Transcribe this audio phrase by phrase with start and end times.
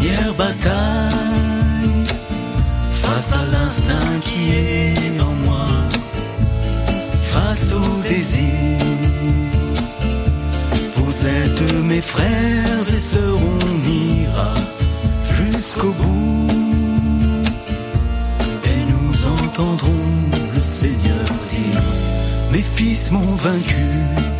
[0.00, 1.10] dernière bataille.
[2.92, 5.66] Face à l'instinct qui est en moi,
[7.24, 8.78] face au désir.
[10.96, 14.54] Vous êtes mes frères et sœurs, on ira
[15.32, 16.46] jusqu'au bout.
[18.64, 20.06] Et nous entendrons
[20.54, 21.82] le Seigneur dire,
[22.52, 24.39] mes fils m'ont vaincu.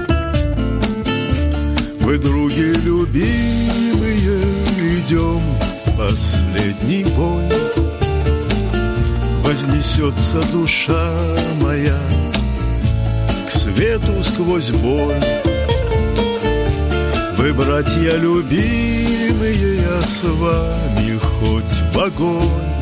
[2.01, 4.41] Вы, други любимые,
[4.97, 5.39] идем
[5.97, 7.43] последний бой.
[9.43, 11.13] Вознесется душа
[11.61, 11.99] моя
[13.47, 15.15] к свету сквозь боль.
[17.37, 22.81] Вы, братья любимые, я с вами хоть в огонь.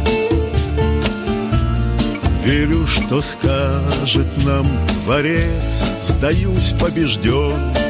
[2.45, 4.65] Верю, что скажет нам
[5.05, 7.88] Творец, сдаюсь побежден.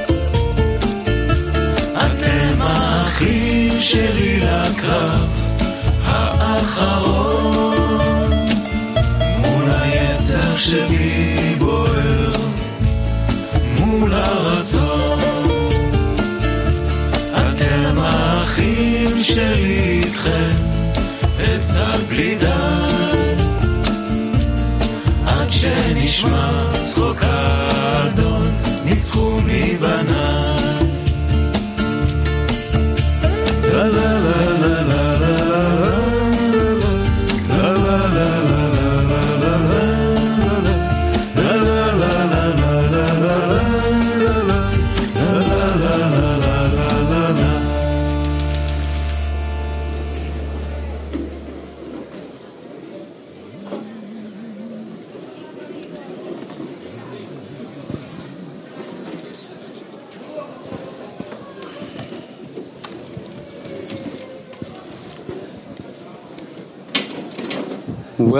[3.19, 5.29] האחים שלי לקרב
[6.05, 7.97] האחרון.
[9.37, 12.31] מול היצר שבי בוער
[13.79, 15.19] מול הרצון.
[17.33, 20.55] אתם האחים שלי איתכם
[21.43, 22.45] אצעד בלי די
[25.25, 26.51] עד שנשמע
[26.83, 28.51] צחוק האדון
[28.85, 30.58] ניצחו מבניי
[33.79, 34.58] la la la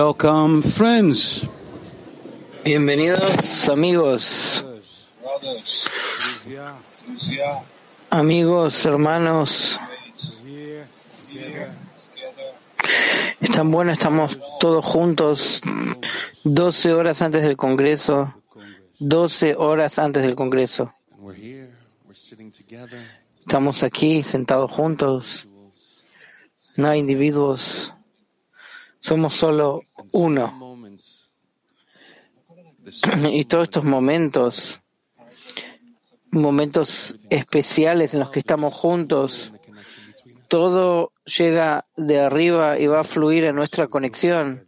[0.09, 1.47] Welcome, friends.
[2.63, 4.65] Bienvenidos amigos,
[8.09, 9.79] amigos, hermanos.
[13.39, 15.61] Es tan bueno, estamos todos juntos
[16.43, 18.33] 12 horas antes del Congreso,
[18.97, 20.91] 12 horas antes del Congreso.
[23.31, 25.47] Estamos aquí sentados juntos,
[26.77, 27.93] no hay individuos,
[28.99, 29.81] somos solo
[30.11, 30.77] uno.
[33.31, 34.81] Y todos estos momentos,
[36.31, 39.53] momentos especiales en los que estamos juntos,
[40.47, 44.65] todo llega de arriba y va a fluir en nuestra conexión,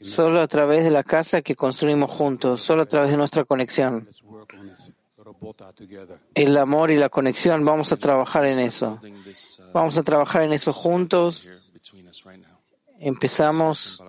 [0.00, 4.08] solo a través de la casa que construimos juntos, solo a través de nuestra conexión.
[6.34, 9.00] El amor y la conexión, vamos a trabajar en eso.
[9.72, 11.48] Vamos a trabajar en eso juntos.
[12.98, 14.02] Empezamos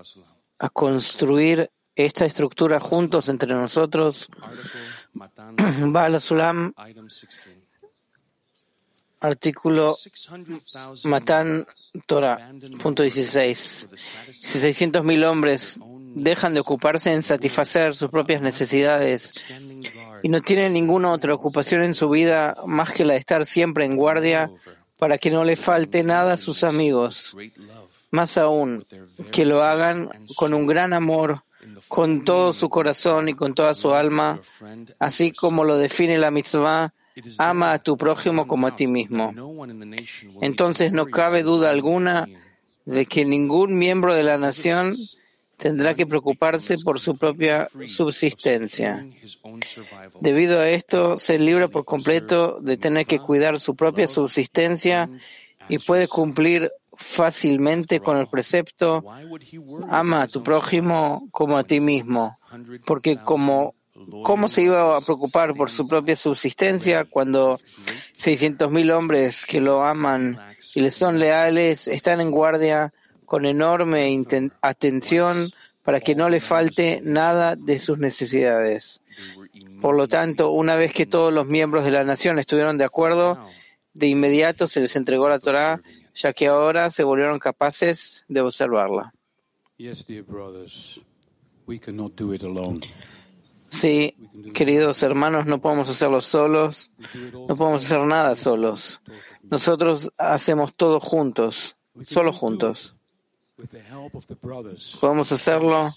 [0.57, 4.29] a construir esta estructura juntos entre nosotros.
[5.13, 5.55] Matan,
[5.91, 7.39] Bala Sulam, item 16.
[9.19, 11.67] artículo 600,000 Matán
[12.05, 12.51] Torah,
[12.81, 13.89] punto 16.
[14.31, 15.79] Si 600.000 hombres
[16.15, 19.45] dejan de ocuparse en satisfacer sus propias necesidades
[20.23, 23.85] y no tienen ninguna otra ocupación en su vida más que la de estar siempre
[23.85, 24.49] en guardia
[24.97, 27.35] para que no le falte nada a sus amigos,
[28.11, 28.83] más aún
[29.31, 31.43] que lo hagan con un gran amor,
[31.87, 34.39] con todo su corazón y con toda su alma,
[34.99, 36.93] así como lo define la mitzvah,
[37.37, 39.33] ama a tu prójimo como a ti mismo.
[40.41, 42.27] Entonces no cabe duda alguna
[42.85, 44.95] de que ningún miembro de la nación
[45.57, 49.05] tendrá que preocuparse por su propia subsistencia.
[50.21, 55.09] Debido a esto, se libra por completo de tener que cuidar su propia subsistencia
[55.67, 59.03] y puede cumplir fácilmente con el precepto
[59.89, 62.37] ama a tu prójimo como a ti mismo,
[62.85, 63.73] porque como
[64.23, 67.59] ¿Cómo se iba a preocupar por su propia subsistencia cuando
[68.15, 70.39] 600.000 hombres que lo aman
[70.73, 72.93] y le son leales están en guardia
[73.25, 74.09] con enorme
[74.61, 75.51] atención
[75.83, 79.03] para que no le falte nada de sus necesidades?
[79.81, 83.37] Por lo tanto, una vez que todos los miembros de la nación estuvieron de acuerdo,
[83.93, 85.81] de inmediato se les entregó la Torá,
[86.21, 89.13] ya que ahora se volvieron capaces de observarla.
[89.77, 90.99] Yes, dear brothers,
[91.65, 92.81] we cannot do it alone.
[93.69, 94.15] Sí,
[94.53, 96.91] queridos hermanos, no podemos hacerlo solos,
[97.47, 98.99] no podemos hacer nada solos.
[99.43, 102.95] Nosotros hacemos todo juntos, solo juntos.
[104.99, 105.91] Podemos hacerlo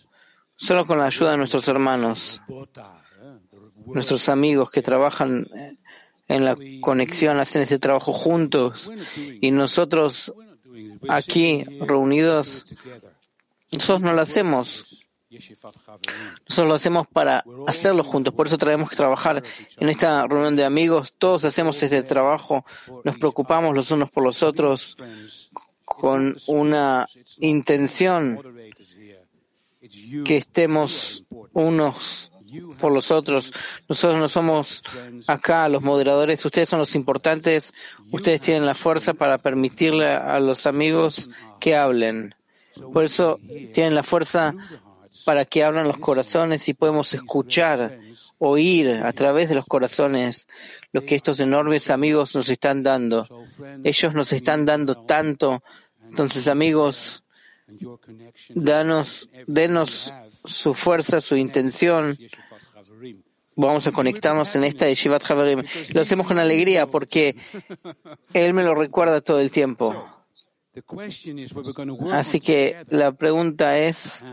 [0.55, 3.39] solo con la ayuda de nuestros hermanos, eh,
[3.87, 5.49] nuestros amigos que trabajan
[6.29, 8.93] en la conexión, hacen este trabajo juntos.
[9.41, 10.33] Y nosotros
[11.09, 12.67] aquí reunidos,
[13.73, 19.43] nosotros no lo hacemos, nosotros lo hacemos para hacerlo juntos, por eso tenemos que trabajar
[19.79, 22.65] en esta reunión de amigos, todos hacemos este trabajo,
[23.05, 24.97] nos preocupamos los unos por los otros
[25.85, 27.07] con una
[27.39, 28.41] intención
[30.25, 32.32] que estemos unos
[32.79, 33.53] por los otros.
[33.89, 34.83] Nosotros no somos
[35.27, 37.73] acá los moderadores, ustedes son los importantes,
[38.11, 42.35] ustedes tienen la fuerza para permitirle a los amigos que hablen.
[42.93, 43.39] Por eso
[43.73, 44.55] tienen la fuerza
[45.25, 47.99] para que hablen los corazones y podemos escuchar,
[48.39, 50.49] oír a través de los corazones
[50.93, 53.27] lo que estos enormes amigos nos están dando.
[53.85, 55.63] Ellos nos están dando tanto.
[56.09, 57.25] Entonces, amigos,
[58.55, 60.13] danos, denos
[60.45, 62.17] su fuerza, su intención.
[63.55, 65.63] Vamos a conectarnos en esta de Shivat Haverim.
[65.93, 67.37] Lo hacemos con alegría porque
[68.33, 70.07] Él me lo recuerda todo el tiempo.
[72.13, 74.25] Así que la pregunta es,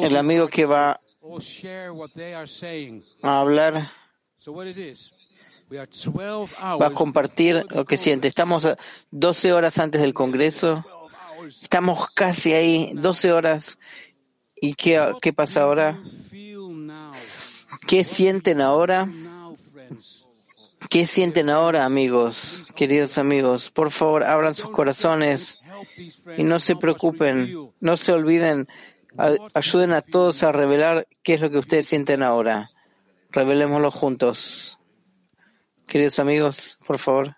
[0.00, 1.00] el amigo que va
[3.22, 3.90] a hablar
[4.44, 5.14] So what it is,
[5.70, 8.28] we are 12 va a compartir lo que siente.
[8.28, 8.76] Estamos a
[9.10, 11.03] 12 horas antes del Congreso, 12 hours.
[11.46, 13.78] Estamos casi ahí, 12 horas.
[14.56, 15.98] ¿Y qué, qué pasa ahora?
[17.86, 19.08] ¿Qué sienten ahora?
[20.90, 23.70] ¿Qué sienten ahora, amigos, queridos amigos?
[23.70, 25.58] Por favor, abran sus corazones
[26.36, 28.68] y no se preocupen, no se olviden,
[29.54, 32.70] ayuden a todos a revelar qué es lo que ustedes sienten ahora.
[33.30, 34.78] Revelémoslo juntos.
[35.86, 37.36] Queridos amigos, por favor.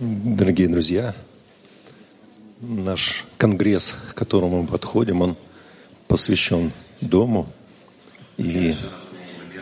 [0.00, 1.14] Дорогие друзья,
[2.60, 5.36] наш конгресс, к которому мы подходим, он
[6.08, 7.46] посвящен дому.
[8.36, 8.74] И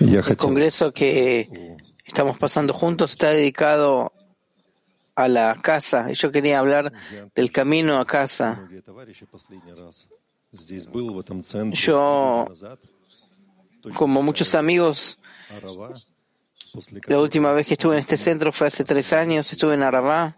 [0.00, 4.12] я El хотел congreso que estamos pasando juntos está dedicado
[5.14, 6.10] a la casa.
[6.10, 6.92] Y yo quería hablar
[7.34, 8.56] del camino a casa.
[8.58, 10.08] многие товарищи последний раз
[10.50, 12.80] здесь был в этом центре Yo- три года назад,
[13.94, 15.18] Como muchos amigos,
[15.50, 16.06] Арава, после
[17.07, 20.37] la última vez que estuve en este centro fue hace tres años, estuve en Arabá.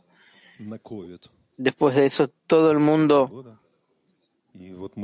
[1.58, 3.60] Después de eso, todo el mundo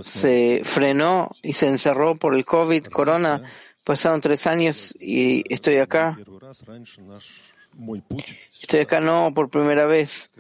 [0.02, 3.44] se frenó y se encerró por el COVID, corona.
[3.84, 6.18] Pasaron tres años y estoy acá.
[8.62, 10.32] Estoy acá no por primera vez.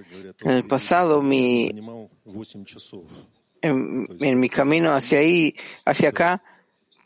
[0.41, 1.69] En el pasado, mi,
[3.61, 6.41] en, en mi camino hacia ahí, hacia acá,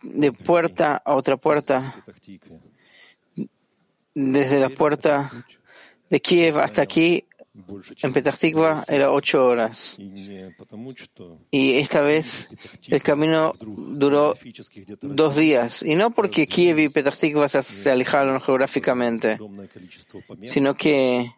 [0.01, 2.03] de puerta a otra puerta,
[4.19, 5.31] desde la puerta
[6.09, 7.25] de Kiev hasta aquí,
[8.01, 9.97] en Petartikva, era ocho horas.
[11.51, 12.49] Y esta vez
[12.88, 14.35] el camino duró
[15.01, 15.83] dos días.
[15.83, 19.39] Y no porque Kiev y Petartikva se alejaron geográficamente,
[20.45, 21.31] sino que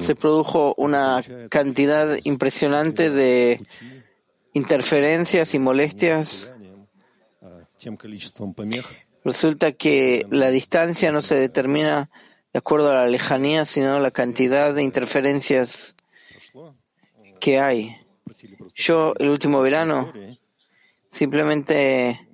[0.00, 3.60] se produjo una cantidad impresionante de
[4.52, 6.54] interferencias y molestias
[9.26, 12.08] Resulta que la distancia no se determina
[12.52, 15.96] de acuerdo a la lejanía, sino la cantidad de interferencias
[17.40, 17.96] que hay.
[18.76, 20.12] Yo, el último verano,
[21.10, 22.28] simplemente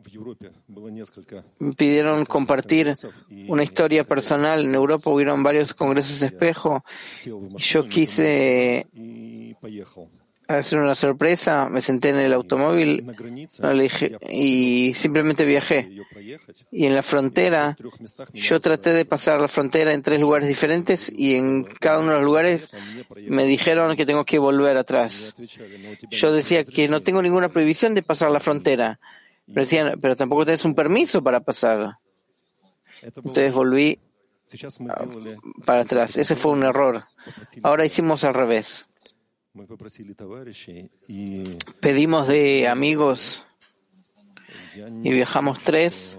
[1.61, 2.93] me pidieron compartir
[3.49, 4.63] una historia personal.
[4.63, 6.85] En Europa hubieron varios congresos espejo
[7.57, 8.87] yo quise
[10.59, 13.05] Hacer una sorpresa, me senté en el automóvil
[14.31, 15.91] y simplemente viajé.
[16.71, 17.77] Y en la frontera,
[18.35, 22.17] yo traté de pasar la frontera en tres lugares diferentes y en cada uno de
[22.17, 22.71] los lugares
[23.27, 25.35] me dijeron que tengo que volver atrás.
[26.11, 28.99] Yo decía que no tengo ninguna prohibición de pasar la frontera.
[29.47, 31.99] Pero decían, pero tampoco tenés un permiso para pasar.
[33.03, 33.99] Entonces volví
[34.89, 35.05] ah,
[35.65, 36.17] para atrás.
[36.17, 37.03] Ese fue un error.
[37.63, 38.89] Ahora hicimos al revés.
[41.81, 43.45] Pedimos de amigos
[44.77, 46.19] y viajamos tres.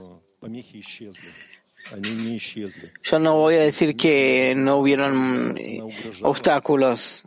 [3.03, 5.81] Yo no voy a decir que no hubieron eh,
[6.21, 7.25] obstáculos.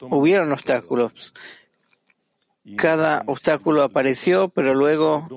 [0.00, 1.34] Hubieron obstáculos.
[2.76, 5.28] Cada obstáculo apareció, pero luego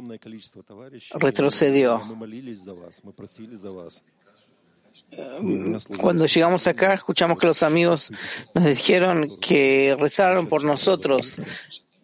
[1.14, 2.02] retrocedió.
[6.00, 8.12] Cuando llegamos acá, escuchamos que los amigos
[8.54, 11.42] nos dijeron que rezaron por nosotros.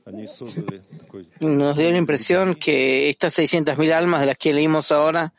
[1.39, 5.33] Nos dio la impresión que estas 600.000 almas de las que leímos ahora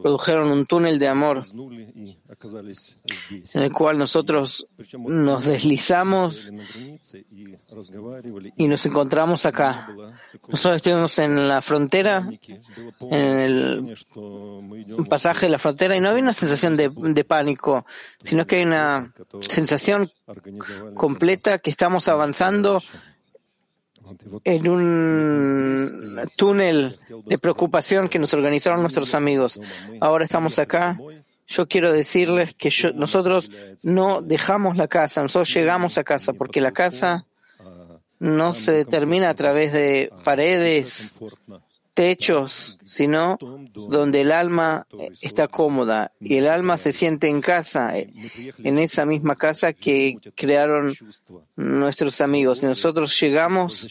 [0.00, 1.44] produjeron un túnel de amor
[3.54, 6.52] en el cual nosotros nos deslizamos
[8.56, 9.88] y nos encontramos acá.
[10.48, 12.26] Nosotros estuvimos en la frontera,
[13.10, 13.96] en el
[15.08, 17.84] pasaje de la frontera, y no había una sensación de, pánico,
[18.22, 20.08] sino que hay una sensación
[20.94, 22.80] completa que estamos avanzando
[24.44, 29.60] en un túnel de preocupación que nos organizaron nuestros amigos.
[30.00, 30.98] Ahora estamos acá.
[31.46, 33.50] Yo quiero decirles que nosotros
[33.82, 37.26] no dejamos la casa, nosotros llegamos a casa, porque la casa
[38.18, 41.14] no se determina a través de paredes
[41.94, 43.38] techos, sino
[43.72, 48.12] donde el alma eh, está cómoda y el alma se siente en casa, eh,
[48.64, 50.94] en esa misma casa que crearon
[51.56, 52.62] nuestros amigos.
[52.62, 53.88] Y nosotros llegamos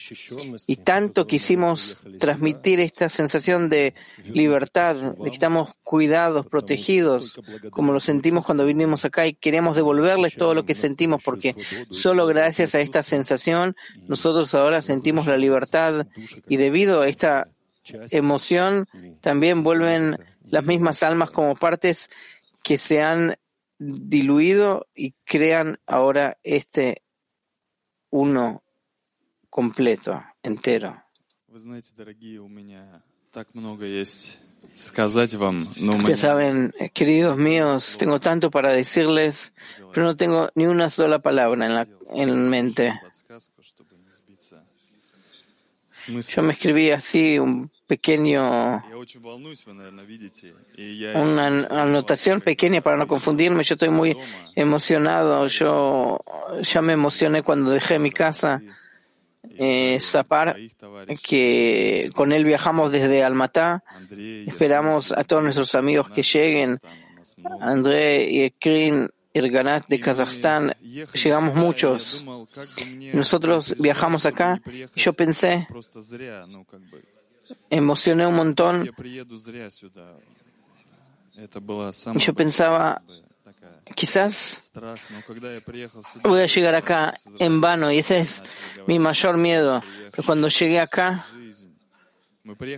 [0.67, 3.93] y tanto quisimos transmitir esta sensación de
[4.25, 7.39] libertad, de que estamos cuidados, protegidos,
[7.69, 11.55] como lo sentimos cuando vinimos acá y queremos devolverles todo lo que sentimos, porque
[11.91, 13.75] solo gracias a esta sensación
[14.07, 16.07] nosotros ahora sentimos la libertad
[16.47, 17.47] y debido a esta
[17.83, 18.87] emoción
[19.21, 22.09] también vuelven las mismas almas como partes
[22.63, 23.35] que se han
[23.79, 27.01] diluido y crean ahora este
[28.11, 28.63] uno
[29.49, 31.03] completo, entero.
[36.07, 39.53] Ya saben, eh, queridos míos, tengo tanto para decirles,
[39.93, 42.93] pero no tengo ni una sola palabra en, la, en mente.
[46.07, 48.83] Yo me escribí así un pequeño,
[51.15, 53.63] una anotación pequeña para no confundirme.
[53.63, 54.17] Yo estoy muy
[54.55, 55.47] emocionado.
[55.47, 56.19] Yo
[56.61, 58.61] ya me emocioné cuando dejé mi casa.
[59.57, 60.55] Eh, Zapar,
[61.23, 63.83] que con él viajamos desde Almatá.
[64.47, 66.79] Esperamos a todos nuestros amigos que lleguen.
[67.59, 70.73] André y Ekrin, Irganat de Kazajstán,
[71.13, 72.25] llegamos muchos.
[73.13, 74.61] Nosotros viajamos acá
[74.95, 75.67] y yo pensé,
[77.69, 78.89] emocioné un montón.
[82.13, 83.01] Y yo pensaba,
[83.95, 84.71] quizás
[86.23, 88.43] voy a llegar acá en vano y ese es
[88.87, 89.81] mi mayor miedo.
[90.11, 91.25] Pero cuando llegué acá,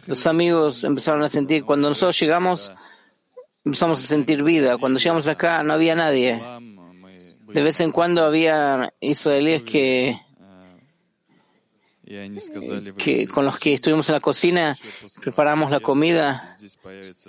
[0.05, 2.71] los amigos empezaron a sentir, cuando nosotros llegamos,
[3.65, 4.77] empezamos a sentir vida.
[4.77, 6.41] Cuando llegamos acá no había nadie.
[7.47, 10.19] De vez en cuando había israelíes que,
[13.31, 14.77] con los que estuvimos en la cocina,
[15.21, 16.57] preparamos la comida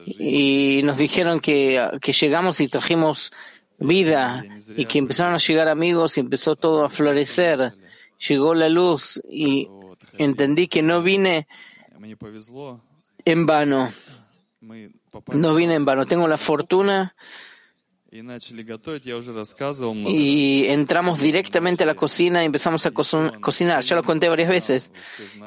[0.07, 3.33] y nos dijeron que, que llegamos y trajimos
[3.79, 4.45] vida
[4.77, 7.75] y que empezaron a llegar amigos y empezó todo a florecer.
[8.29, 9.69] Llegó la luz y
[10.17, 11.47] entendí que no vine
[13.25, 13.91] en vano.
[15.33, 17.15] No vine en vano, tengo la fortuna.
[20.07, 23.83] Y entramos directamente a la cocina y empezamos a cocinar.
[23.83, 24.93] Ya lo conté varias veces.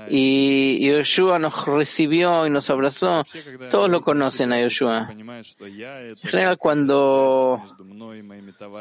[0.09, 3.23] Y Yoshua nos recibió y nos abrazó.
[3.71, 5.09] Todos lo conocen a Yoshua.
[5.09, 7.63] En general, cuando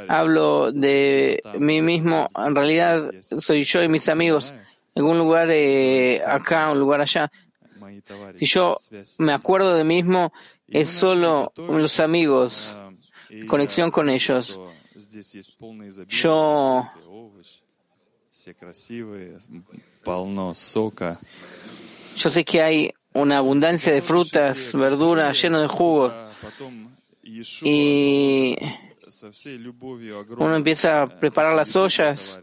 [0.08, 4.52] hablo de mí mismo, en realidad soy yo y mis amigos.
[4.96, 7.30] En algún lugar eh, acá, un lugar allá.
[8.36, 8.76] Si yo
[9.18, 10.32] me acuerdo de mismo,
[10.68, 12.78] es solo los amigos,
[13.48, 14.60] conexión con ellos.
[16.08, 16.90] Yo
[22.16, 26.12] yo sé que hay una abundancia de frutas, verduras, lleno de jugo.
[27.62, 28.56] Y
[30.38, 32.40] uno empieza a preparar las ollas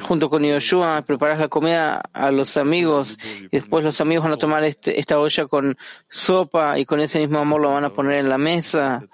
[0.00, 3.18] junto con Yoshua preparas la comida a los amigos
[3.50, 5.76] y después los amigos van a tomar este, esta olla con
[6.10, 9.06] sopa y con ese mismo amor lo van a poner en la mesa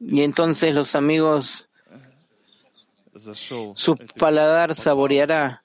[0.00, 1.68] y entonces los amigos
[3.74, 5.62] su paladar saboreará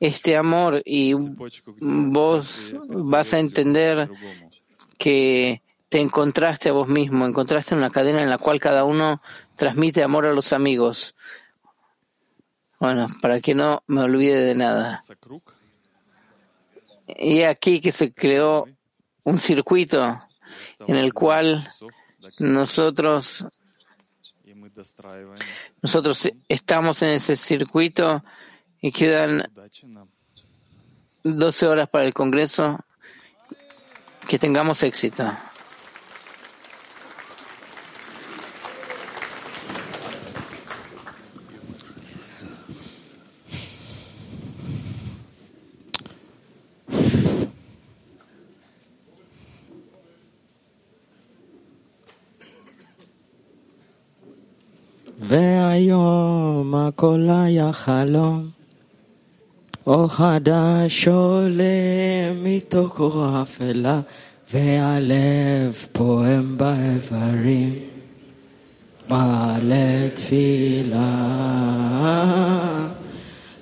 [0.00, 1.14] este amor y
[1.80, 4.08] vos vas a entender
[4.98, 9.22] que te encontraste a vos mismo, encontraste una cadena en la cual cada uno
[9.56, 11.14] transmite amor a los amigos.
[12.78, 15.00] Bueno, para que no me olvide de nada.
[17.06, 18.66] Y aquí que se creó
[19.24, 20.20] un circuito
[20.86, 21.66] en el cual
[22.40, 23.46] nosotros
[25.82, 28.22] nosotros estamos en ese circuito
[28.80, 29.50] y quedan
[31.22, 32.78] 12 horas para el Congreso.
[34.28, 35.24] Que tengamos éxito.
[57.06, 58.48] הכל היה חלום,
[59.86, 64.00] אור חדש עולה מתוך אור אפלה,
[64.52, 67.74] והלב פועם באיברים,
[69.08, 71.14] מעלה תפילה.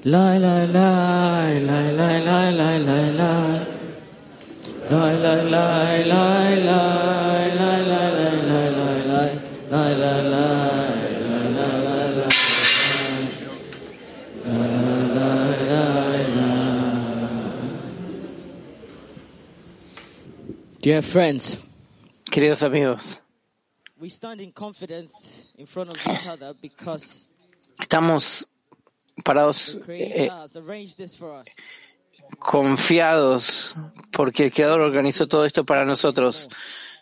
[0.04, 3.10] ליי ליי ליי, ליי ליי ליי ליי ליי
[4.90, 8.13] ליי ליי ליי ליי ליי ליי
[22.30, 23.22] Queridos amigos,
[27.80, 28.46] estamos
[29.24, 30.28] parados eh,
[32.38, 33.74] confiados
[34.12, 36.50] porque el Creador organizó todo esto para nosotros.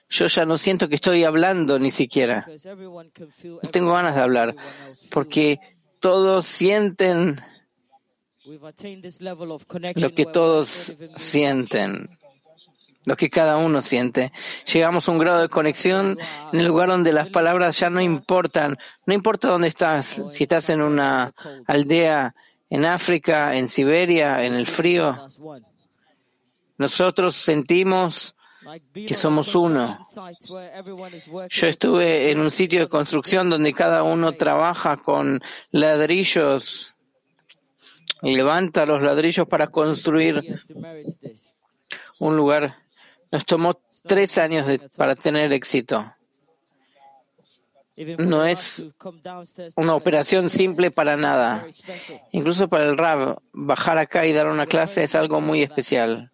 [0.09, 2.47] Yo ya no siento que estoy hablando ni siquiera.
[2.65, 4.55] No tengo ganas de hablar
[5.11, 5.59] porque
[5.99, 7.41] todos sienten
[9.97, 12.09] lo que todos sienten
[13.05, 14.33] lo que cada uno siente.
[14.73, 16.19] Llegamos a un grado de conexión
[16.53, 18.79] en el lugar donde las palabras ya no importan.
[19.07, 21.33] No importa dónde estás, si estás en una
[21.67, 22.35] aldea
[22.71, 25.27] en África, en Siberia, en el frío.
[26.79, 28.35] Nosotros sentimos
[28.95, 29.99] que somos uno.
[31.51, 36.95] Yo estuve en un sitio de construcción donde cada uno trabaja con ladrillos,
[38.23, 40.43] levanta los ladrillos para construir
[42.21, 42.82] un lugar.
[43.33, 46.15] Nos tomó tres años para tener éxito.
[48.19, 48.87] No es
[49.77, 51.67] una operación simple para nada.
[52.33, 56.31] Incluso para el Rab, bajar acá y dar una clase es algo muy especial.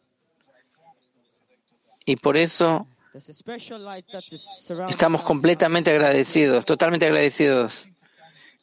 [2.04, 2.88] Y por eso
[4.88, 7.88] estamos completamente agradecidos, totalmente agradecidos.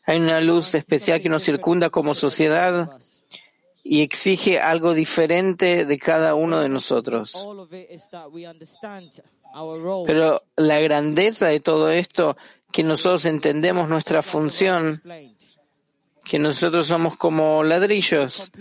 [0.05, 2.91] Hay una luz especial que nos circunda como sociedad
[3.87, 7.47] y exige algo diferente de cada uno de nosotros.
[10.07, 12.35] Pero la grandeza de todo esto,
[12.71, 15.03] que nosotros entendemos nuestra función,
[16.23, 18.51] que nosotros somos como ladrillos,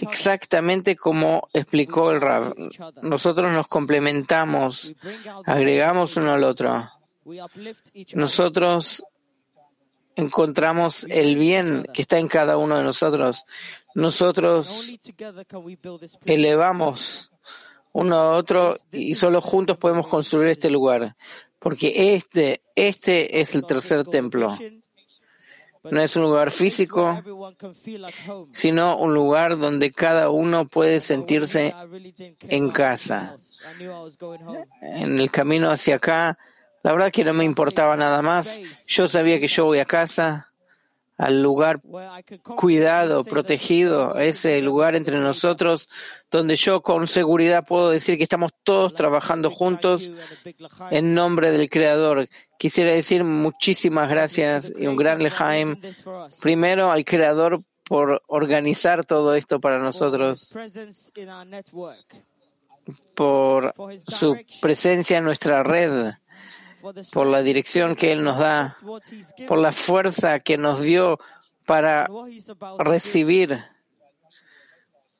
[0.00, 2.54] exactamente como explicó el Rab.
[3.02, 4.94] Nosotros nos complementamos,
[5.44, 6.90] agregamos uno al otro.
[8.14, 9.04] Nosotros
[10.16, 13.44] encontramos el bien que está en cada uno de nosotros.
[13.94, 14.98] Nosotros
[16.24, 17.30] elevamos
[17.92, 21.14] uno a otro y solo juntos podemos construir este lugar.
[21.58, 24.56] Porque este, este es el tercer templo.
[25.90, 27.20] No es un lugar físico,
[28.52, 31.74] sino un lugar donde cada uno puede sentirse
[32.48, 33.36] en casa.
[34.80, 36.38] en el camino hacia acá.
[36.84, 38.60] La verdad que no me importaba nada más.
[38.86, 40.51] Yo sabía que yo voy a casa,
[41.18, 41.80] al lugar
[42.56, 45.88] cuidado, protegido, ese lugar entre nosotros
[46.30, 50.10] donde yo con seguridad puedo decir que estamos todos trabajando juntos
[50.90, 52.28] en nombre del Creador.
[52.58, 55.80] Quisiera decir muchísimas gracias y un gran lejaim
[56.40, 60.54] primero al Creador por organizar todo esto para nosotros,
[63.14, 63.74] por
[64.08, 66.14] su presencia en nuestra red,
[67.12, 68.76] por la dirección que Él nos da,
[69.46, 71.18] por la fuerza que nos dio
[71.64, 72.08] para
[72.78, 73.62] recibir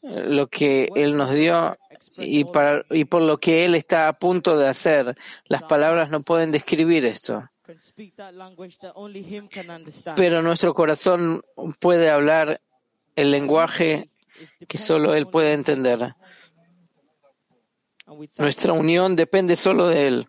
[0.03, 1.77] lo que Él nos dio
[2.18, 5.16] y, por lo que Él está a punto de hacer.
[5.46, 7.48] Las palabras no pueden describir esto.
[10.16, 11.42] pero nuestro corazón
[11.81, 12.61] puede hablar
[13.14, 14.11] el lenguaje
[14.68, 16.14] que solo Él puede entender.
[18.37, 20.29] Nuestra unión depende solo de Él.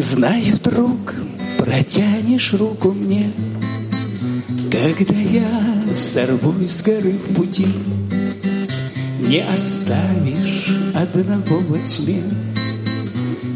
[0.00, 1.12] Знаю, друг,
[1.58, 3.32] протянешь руку мне,
[4.70, 7.66] когда я сорвусь с горы в пути.
[9.20, 12.22] Не оставишь одного во тьме,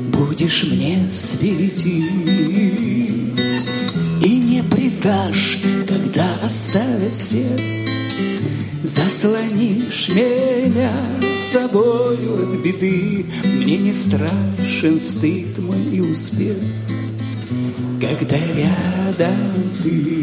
[0.09, 1.87] Будешь мне светить
[4.25, 7.47] И не предашь, когда оставят все
[8.83, 10.91] Заслонишь меня
[11.37, 13.93] собою от беды Мне не
[14.83, 16.57] страшен стыд мой и успех
[18.01, 20.23] Когда рядом ты.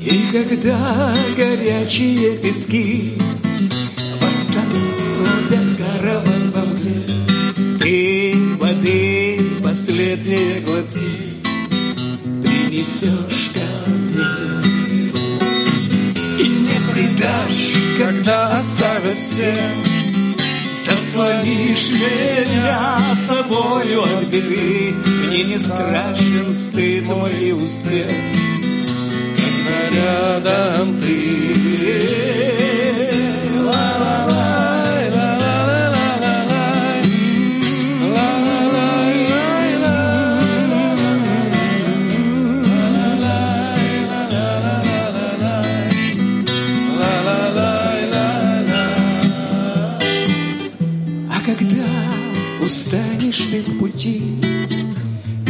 [0.00, 3.13] И когда горячие пески
[12.84, 15.10] Принесешь ко мне.
[16.38, 19.54] И не предашь, когда оставят все.
[20.74, 24.92] Заслонишь меня собою от беды.
[25.06, 28.12] Мне не страшен стыд мой и успех.
[29.38, 31.63] Когда рядом ты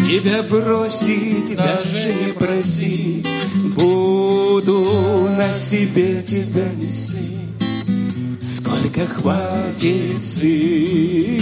[0.07, 3.25] Тебя бросить даже не проси,
[3.75, 7.39] Буду на себе тебя нести,
[8.43, 11.41] Сколько хватит сил.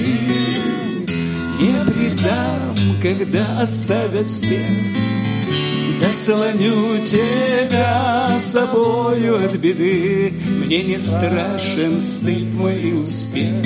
[1.59, 4.65] Не предам, когда оставят все,
[5.91, 10.33] Заслоню тебя собою от беды,
[10.65, 13.65] Мне не страшен стыд мой и успех,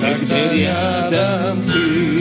[0.00, 2.15] Когда рядом ты.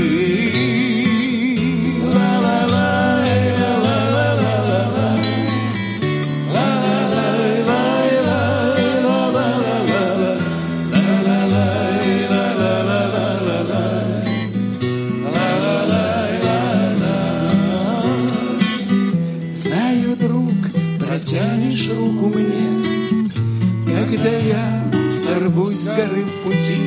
[25.35, 26.77] Сорвусь с горы в пути.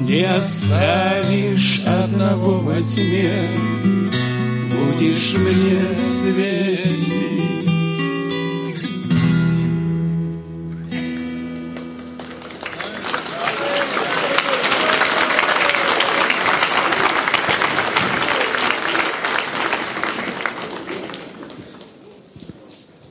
[0.00, 3.48] Не оставишь одного во тьме,
[4.72, 7.59] будешь мне светить.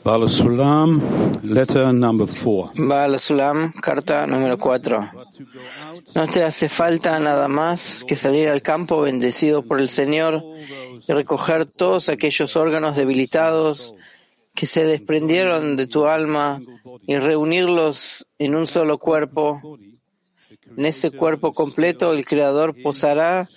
[0.10, 1.00] Bala Sulam,
[1.44, 2.72] letter number four.
[2.76, 3.16] Baal
[3.80, 5.12] carta número 4.
[6.16, 10.44] No te hace falta nada más que salir al campo bendecido por el Señor
[11.08, 13.94] y recoger todos aquellos órganos debilitados
[14.56, 16.60] que se desprendieron de tu alma
[17.06, 19.78] y reunirlos en un solo cuerpo.
[20.76, 23.48] En ese cuerpo completo el Creador posará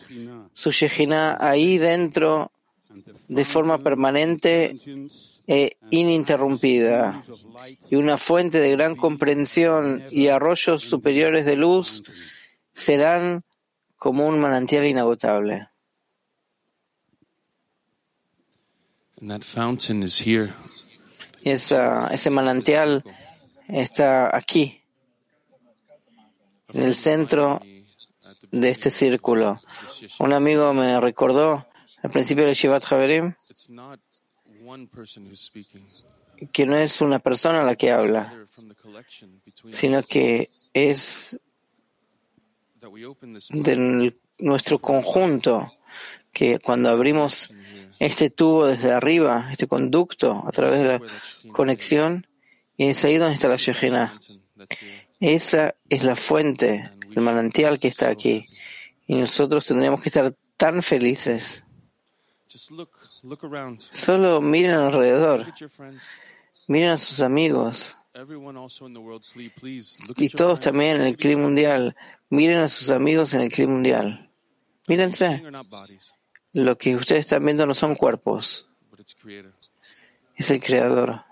[0.53, 2.53] su Shejinah ahí dentro
[3.29, 4.77] de forma permanente
[5.47, 7.23] e ininterrumpida.
[7.91, 12.03] Y una fuente de gran comprensión y arroyos superiores de luz
[12.73, 13.43] serán
[13.97, 15.69] como un manantial inagotable.
[19.21, 20.53] And that fountain is here.
[21.45, 23.05] Y esa, ese manantial
[23.69, 24.83] está aquí,
[26.73, 27.61] en el centro
[28.51, 29.61] de este círculo.
[30.19, 31.67] Un amigo me recordó
[32.03, 33.35] al principio de Shivat Haverim
[36.53, 38.47] que no es una persona la que habla,
[39.71, 41.39] sino que es
[43.51, 45.73] de nuestro conjunto,
[46.33, 47.51] que cuando abrimos
[47.99, 51.03] este tubo desde arriba, este conducto a través de la
[51.53, 52.27] conexión,
[52.77, 54.09] y es ahí donde está la here.
[55.21, 58.47] Esa es la fuente, el manantial que está aquí.
[59.07, 61.65] Y nosotros tendríamos que estar tan felices.
[63.91, 65.47] Solo miren alrededor,
[66.67, 67.97] miren a sus amigos
[70.17, 71.97] y todos también en el clima mundial.
[72.31, 74.31] Miren a sus amigos en el clima mundial.
[74.89, 75.43] Mírense.
[76.53, 78.69] Lo que ustedes están viendo no son cuerpos,
[80.35, 81.23] es el creador.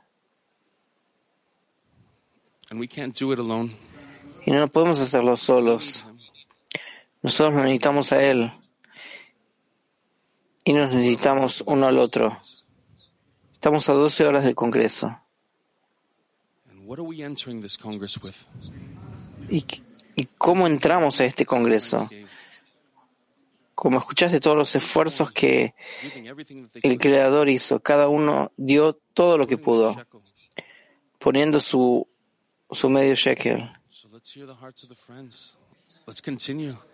[4.46, 6.06] Y no podemos hacerlo solos.
[7.22, 8.52] Nosotros nos necesitamos a Él.
[10.70, 12.40] Y nos necesitamos uno al otro.
[13.52, 15.20] Estamos a 12 horas del Congreso.
[19.48, 19.64] ¿Y,
[20.14, 22.08] y cómo entramos a este Congreso?
[23.74, 25.74] Como escuchaste todos los esfuerzos que
[26.84, 29.96] el Creador hizo, cada uno dio todo lo que pudo,
[31.18, 32.06] poniendo su,
[32.70, 33.72] su medio shekel.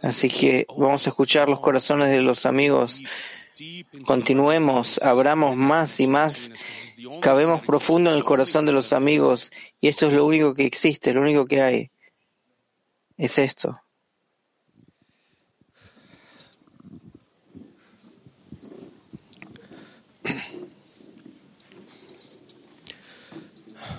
[0.03, 3.03] Así que vamos a escuchar los corazones de los amigos.
[4.05, 6.53] Continuemos, abramos más y más,
[7.21, 11.14] cabemos profundo en el corazón de los amigos y esto es lo único que existe,
[11.14, 11.90] lo único que hay.
[13.16, 13.81] Es esto.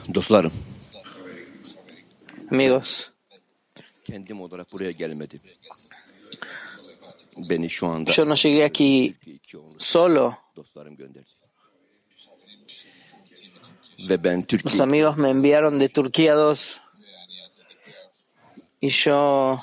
[0.07, 0.51] Dostlarım,
[2.49, 3.11] Amigos,
[8.05, 9.15] yo no llegué aquí
[9.77, 10.39] solo.
[14.63, 16.81] Los amigos me enviaron de Turquía 2
[18.79, 19.61] y yo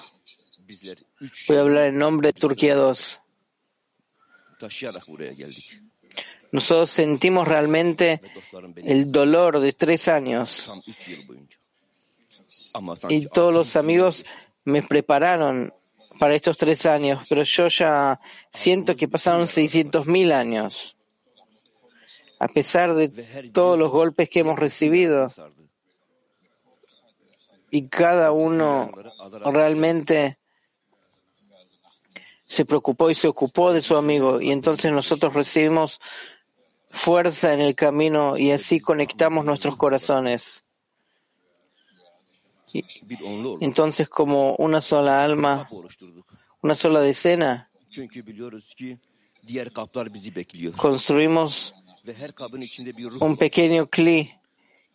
[1.49, 3.21] voy a hablar en nombre de Turquía 2.
[4.65, 5.69] taşıyarak buraya geldik.
[6.53, 8.21] Nosotros sentimos realmente
[8.77, 10.71] el dolor de tres años
[13.09, 14.25] y todos los amigos
[14.65, 15.75] me prepararon
[16.19, 20.97] para estos tres años, pero yo ya siento que pasaron 600 mil años.
[22.39, 23.09] A pesar de
[23.53, 25.33] todos los golpes que hemos recibido
[27.71, 28.91] y cada uno
[29.53, 30.39] realmente
[32.47, 36.01] se preocupó y se ocupó de su amigo y entonces nosotros recibimos
[36.89, 40.64] fuerza en el camino y así conectamos nuestros corazones.
[43.61, 45.69] Entonces como una sola alma,
[46.63, 47.71] una sola decena,
[50.77, 51.75] construimos
[53.21, 54.33] un pequeño cli.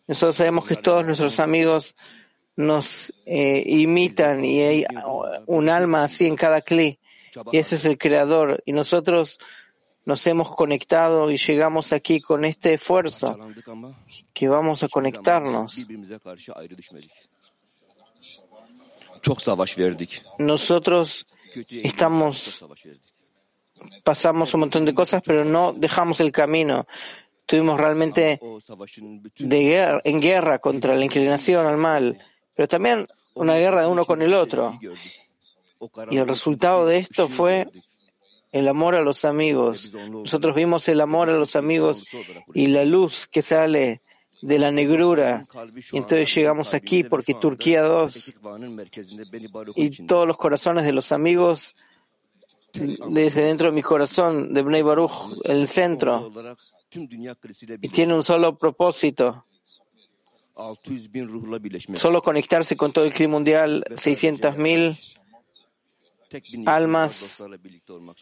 [0.06, 1.94] Nosotros sabemos que todos nuestros amigos
[2.56, 4.84] nos eh, imitan y hay
[5.46, 6.98] un alma así en cada cli.
[7.52, 8.62] Y ese es el creador.
[8.66, 9.38] Y nosotros
[10.06, 13.38] nos hemos conectado y llegamos aquí con este esfuerzo
[14.32, 15.86] que vamos a conectarnos.
[19.22, 20.22] Çok savaş verdik.
[20.38, 21.24] Nosotros
[21.82, 22.62] Estamos-
[24.04, 26.86] pasamos un montón de cosas, pero no dejamos el camino.
[27.40, 28.38] Estuvimos realmente
[29.38, 32.18] de guerra, en guerra contra la inclinación al mal,
[32.54, 34.78] pero también una guerra de uno con el otro.
[36.10, 37.66] Y el resultado de esto fue
[38.52, 39.92] el amor a los amigos.
[40.08, 42.06] Nosotros vimos el amor a los amigos
[42.54, 44.02] y la luz que sale
[44.42, 45.44] de la negrura.
[45.92, 48.34] Y entonces llegamos aquí porque Turquía 2
[49.76, 51.76] y todos los corazones de los amigos,
[52.72, 56.32] desde dentro de mi corazón, de Bnei Baruch, el centro,
[56.92, 59.44] y tiene un solo propósito,
[60.60, 61.96] 600 bin ruhla birleşmek.
[61.96, 64.96] solo conectarse con todo el clima mundial, 600.000
[66.30, 67.42] Tek bir niyetimiz var, almas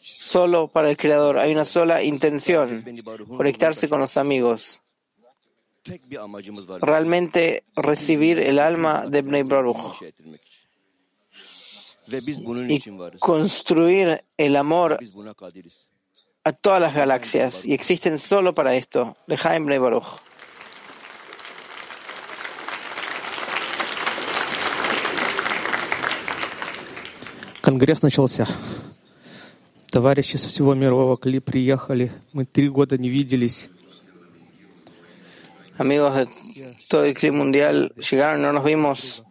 [0.02, 1.38] solo para el Creador.
[1.38, 2.84] Hay una sola intención,
[3.36, 4.80] conectarse con los amigos
[6.81, 10.63] Realmente recibir el alma de Bnei Baruch inşa ettirmek için.
[12.11, 13.19] Ve biz bunun y için varız.
[13.19, 15.87] construir el amor Biz buna kadiriz.
[16.45, 19.15] a todas las galaxias y existen solo para esto.
[19.27, 20.19] Lejaim Bnei Baruch.
[27.61, 28.47] Конгресс начался.
[29.89, 32.11] Товарищи со всего мирового кли приехали.
[32.33, 33.69] Мы три года не виделись.
[35.78, 39.24] amigos de todo el clima mundial llegaron, no nos vimos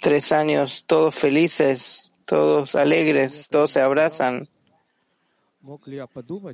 [0.00, 4.48] tres años, todos felices, todos alegres, todos se abrazan.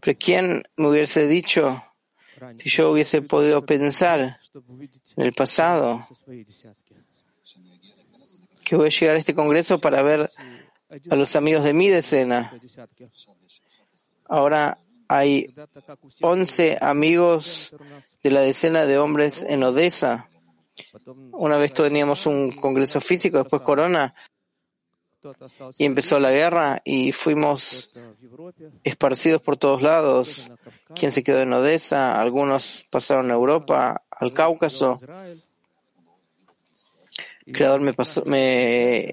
[0.01, 1.83] Pero ¿quién me hubiese dicho
[2.59, 6.07] si yo hubiese podido pensar en el pasado
[8.65, 10.31] que voy a llegar a este congreso para ver
[11.11, 12.53] a los amigos de mi decena?
[14.27, 14.79] Ahora
[15.09, 15.47] hay
[16.21, 17.75] 11 amigos
[18.23, 20.29] de la decena de hombres en Odessa.
[21.33, 24.15] Una vez teníamos un congreso físico, después corona,
[25.77, 27.91] y empezó la guerra y fuimos
[28.85, 30.51] esparcidos por todos lados.
[30.95, 35.01] Quien se quedó en Odessa, algunos pasaron a Europa, al Cáucaso.
[37.47, 39.13] El Creador me, pasó, me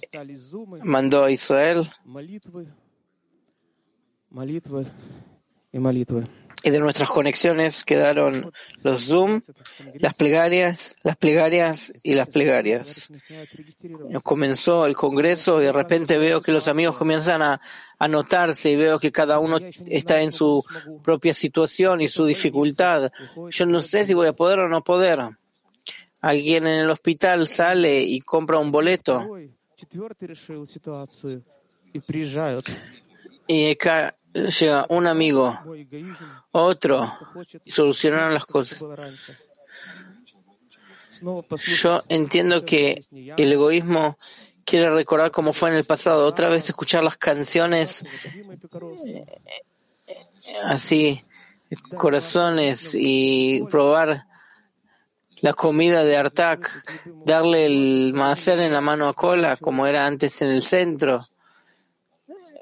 [0.83, 1.89] mandó a Israel
[6.65, 9.41] y de nuestras conexiones quedaron los Zoom,
[9.99, 13.13] las plegarias, las plegarias y las plegarias.
[14.23, 17.61] Comenzó el Congreso y de repente veo que los amigos comienzan a
[17.99, 20.65] anotarse y veo que cada uno está en su
[21.03, 23.11] propia situación y su dificultad.
[23.51, 25.19] Yo no sé si voy a poder o no poder.
[26.21, 29.37] Alguien en el hospital sale y compra un boleto.
[33.47, 35.57] Y acá llega un amigo,
[36.51, 37.11] otro,
[37.63, 38.83] y solucionaron las cosas.
[41.65, 44.17] Yo entiendo que el egoísmo
[44.65, 48.03] quiere recordar cómo fue en el pasado, otra vez escuchar las canciones
[50.65, 51.23] así,
[51.95, 54.25] corazones y probar
[55.37, 56.69] la comida de Artak,
[57.25, 61.25] darle el macer en la mano a cola como era antes en el centro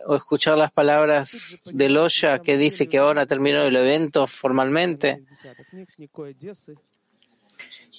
[0.06, 5.24] o escuchar las palabras de Loya que dice que ahora terminó el evento formalmente.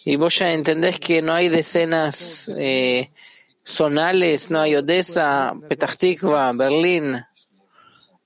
[0.05, 3.11] Y vos ya entendés que no hay decenas eh,
[3.65, 7.25] zonales, no hay Odessa, Petah Tikva, Berlín.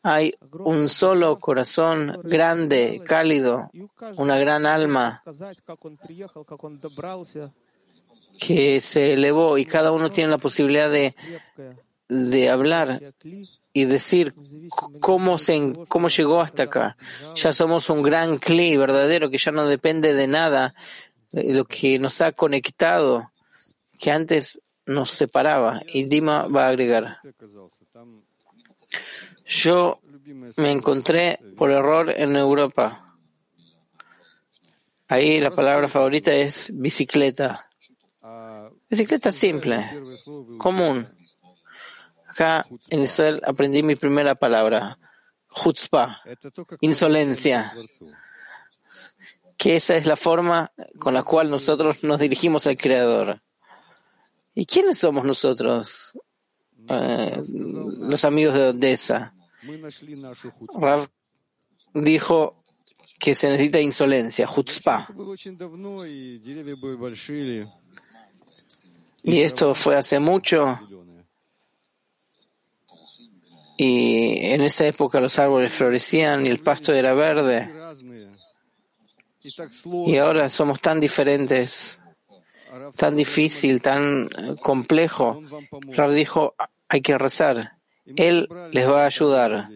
[0.03, 3.71] Hay un solo corazón grande, cálido,
[4.17, 5.23] una gran alma
[8.39, 11.15] que se elevó y cada uno tiene la posibilidad de
[12.09, 13.01] de hablar
[13.73, 14.35] y decir
[15.01, 16.97] cómo, se, cómo llegó hasta acá.
[17.35, 20.75] Ya somos un gran cli verdadero que ya no depende de nada,
[21.31, 23.31] de lo que nos ha conectado,
[24.01, 25.83] que antes nos separaba.
[25.87, 27.19] Y Dima va a agregar.
[29.45, 30.01] Yo
[30.57, 33.17] me encontré por error en Europa.
[35.09, 37.67] Ahí la palabra favorita es bicicleta.
[38.91, 39.91] Bicicleta simple,
[40.57, 41.18] común
[42.39, 44.97] Acá en Israel aprendí mi primera palabra,
[45.53, 46.21] chutzpah,
[46.81, 47.75] insolencia,
[49.57, 50.71] que esa es la forma
[51.01, 53.43] con la cual nosotros nos dirigimos al Creador.
[54.55, 56.17] ¿Y quiénes somos nosotros?
[56.89, 57.43] Eh,
[57.99, 59.35] los amigos de Odessa.
[60.77, 61.09] Rav
[61.93, 62.63] dijo
[63.19, 65.09] que se necesita insolencia, chutzpah.
[69.25, 70.79] Y esto fue hace mucho
[73.81, 77.73] y en esa época los árboles florecían y el pasto era verde.
[80.05, 82.01] Y ahora somos tan diferentes,
[82.97, 85.41] tan difícil, tan eh, complejo.
[85.93, 86.57] Rab dijo,
[86.89, 87.77] hay que rezar.
[88.05, 89.69] Él les va a ayudar.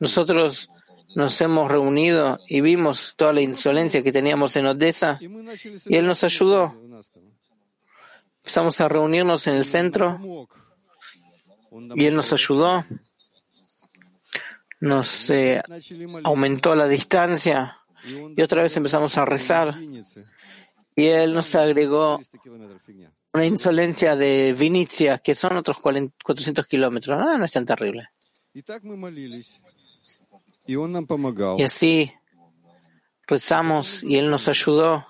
[0.00, 0.68] Nosotros
[1.14, 6.24] nos hemos reunido y vimos toda la insolencia que teníamos en Odessa y Él nos
[6.24, 6.74] ayudó.
[8.38, 10.48] Empezamos a reunirnos en el centro
[11.94, 12.84] y Él nos ayudó,
[14.80, 15.62] nos eh,
[16.24, 17.76] aumentó la distancia
[18.36, 19.78] y otra vez empezamos a rezar
[20.94, 22.18] y Él nos agregó
[23.32, 27.18] una insolencia de Vinicia, que son otros 400 kilómetros.
[27.18, 28.08] No, no es tan terrible.
[31.58, 32.12] Y así
[33.26, 35.06] rezamos y Él nos ayudó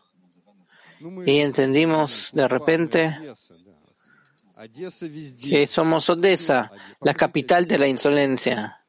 [1.24, 3.16] y entendimos de repente
[5.40, 8.80] que somos Odessa, la capital de la insolencia.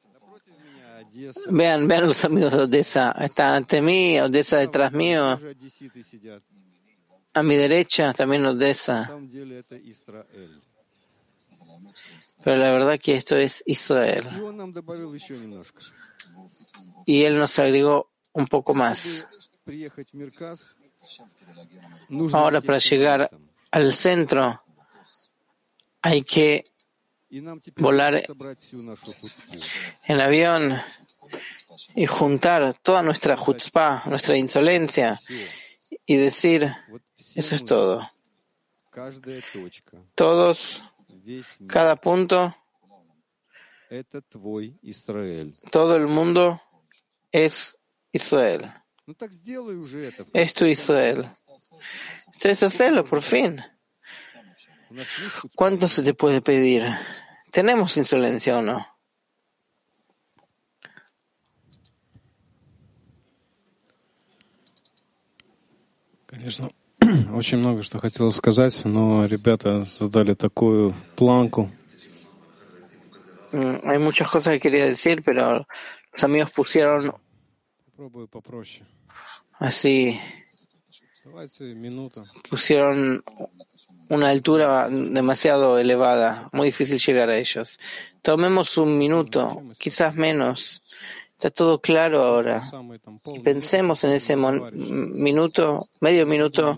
[1.50, 3.12] Vean, vean los amigos de Odessa.
[3.20, 5.38] Está ante mí, Odessa detrás mío.
[7.34, 9.12] A mi derecha también Odessa.
[12.44, 14.26] Pero la verdad que esto es Israel.
[17.06, 19.28] Y él nos agregó un poco más.
[22.32, 23.30] Ahora para llegar
[23.72, 24.67] al centro
[26.02, 26.64] hay que
[27.78, 28.24] volar
[30.06, 30.82] en avión
[31.96, 35.20] y juntar toda nuestra chutzpah, nuestra insolencia
[36.06, 36.72] y decir,
[37.36, 38.10] eso es todo.
[40.16, 40.84] Todos,
[41.68, 42.56] cada punto,
[45.72, 46.60] todo el mundo
[47.32, 47.78] es
[48.12, 48.74] Israel.
[50.34, 51.30] Es tu Israel.
[52.26, 53.62] Entonces hacerlo por fin.
[55.55, 56.85] ¿Cuánto se te puede pedir?
[57.51, 58.87] tenemos insolencia o no.
[66.27, 66.71] Конечно,
[67.35, 71.71] очень много что хотел сказать, но ребята задали такую планку.
[73.53, 75.67] Mm, Hay muchas cosas que quería decir, pero
[76.13, 77.13] los amigos pusieron
[77.85, 78.87] Попробую попроще.
[79.59, 80.19] así,
[81.25, 82.25] Давайте минута.
[82.49, 83.23] pusieron
[84.10, 87.80] una altura demasiado elevada, muy difícil llegar a ellos.
[88.22, 90.82] Tomemos un minuto, quizás menos.
[91.34, 92.64] Está todo claro ahora.
[93.26, 96.78] Y pensemos en ese minuto, medio minuto,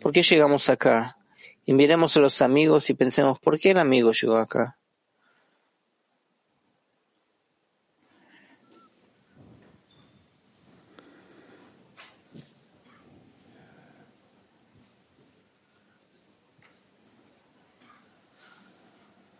[0.00, 1.16] ¿por qué llegamos acá?
[1.66, 1.72] Y
[2.16, 4.78] a los amigos y pensemos, ¿por qué el amigo llegó acá?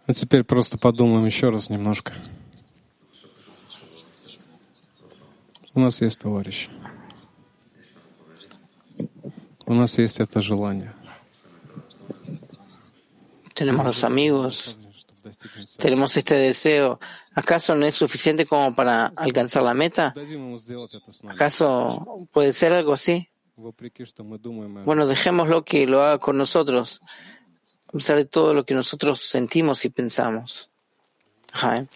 [0.10, 2.14] А теперь просто подумаем еще раз немножко.
[5.74, 6.70] У нас есть товарищ.
[9.66, 10.94] У нас есть это желание.
[13.56, 15.82] Tenemos los amigos, Чтобы достигнуть цели.
[15.82, 17.00] tenemos este deseo.
[17.34, 20.12] ¿Acaso no es suficiente como para alcanzar la meta?
[20.14, 21.36] Дадим ему сделать это с нами.
[21.36, 23.30] ¿Acaso puede ser algo así?
[23.58, 27.02] Вопреки, что мы думаем о Bueno, dejémoslo que lo haga con nosotros,
[27.90, 30.70] a pesar de todo lo que nosotros sentimos y pensamos.
[31.54, 31.88] Jaime.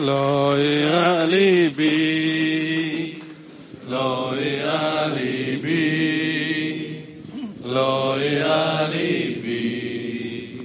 [0.00, 1.88] לא יראה ליבי,
[3.88, 5.82] לא יראה ליבי,
[7.64, 10.58] לא יראה ליבי.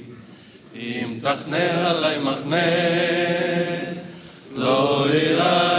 [0.75, 2.57] אם תחנה עלי מחנה,
[4.55, 5.70] לא יראה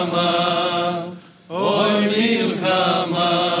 [0.00, 1.00] המלחמה,
[1.50, 3.52] אוי מלחמה.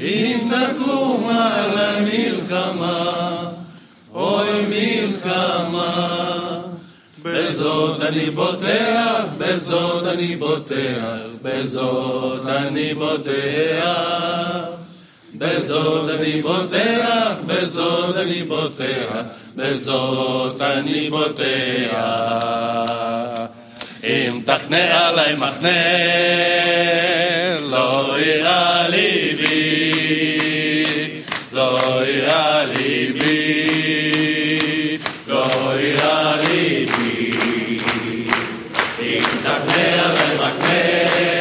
[0.00, 3.50] אם תקום על המלחמה,
[4.14, 6.16] אוי מלחמה.
[7.22, 14.20] בזאת אני בוטח, בזאת אני בוטח, בזאת אני בוטח.
[15.34, 19.22] בזאת אני בוטח, בזאת אני בוטח,
[19.56, 22.40] בזאת אני בוטח.
[24.05, 25.69] אם תחנה עלי מחנה,
[27.61, 29.91] לא יראה ליבי,
[31.53, 33.27] לא יראה ליבי,
[35.27, 35.47] לא
[35.79, 37.31] יראה ליבי.
[39.01, 41.34] אם תחנה עלי מחנה,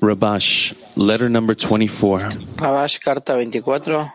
[0.00, 0.74] Rabash.
[0.96, 2.18] Letter number 24.
[2.56, 4.12] Rabash, carta 24.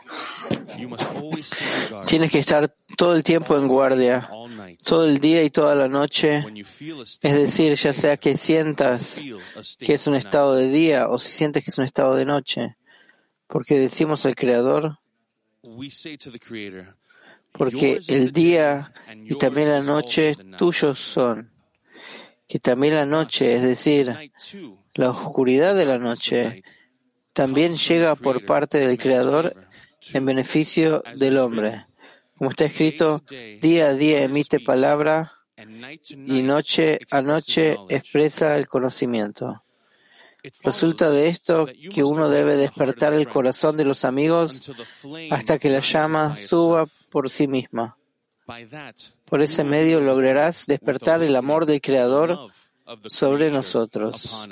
[0.77, 4.29] You must always stand guard Tienes que estar todo el tiempo en guardia,
[4.83, 6.43] todo el día y toda la noche.
[7.21, 9.23] Es decir, ya sea que sientas
[9.79, 12.75] que es un estado de día o si sientes que es un estado de noche.
[13.47, 14.97] Porque decimos al Creador,
[17.51, 18.91] porque el día
[19.23, 21.54] y también la noche tuyos son.
[22.47, 24.31] Que también la noche, es decir,
[24.93, 26.63] la oscuridad de la noche,
[27.33, 29.55] también llega por parte del Creador
[30.13, 31.85] en beneficio del hombre.
[32.37, 33.23] Como está escrito,
[33.61, 35.31] día a día emite palabra
[36.09, 39.63] y noche a noche expresa el conocimiento.
[40.63, 44.71] Resulta de esto que uno debe despertar el corazón de los amigos
[45.31, 47.97] hasta que la llama suba por sí misma.
[49.25, 52.51] Por ese medio lograrás despertar el amor del Creador
[53.07, 54.47] sobre nosotros.